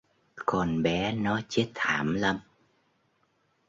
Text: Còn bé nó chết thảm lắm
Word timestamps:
Còn 0.45 0.83
bé 0.83 1.11
nó 1.13 1.41
chết 1.49 1.67
thảm 1.75 2.13
lắm 2.13 2.39